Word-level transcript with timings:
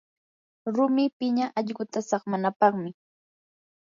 rumi 0.75 1.05
piña 1.17 1.45
allquta 1.59 1.99
saqmanapaqmi. 2.09 2.89